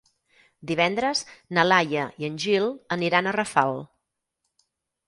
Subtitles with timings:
[0.71, 1.21] Divendres
[1.57, 2.67] na Laia i en Gil
[2.99, 3.81] aniran a Rafal.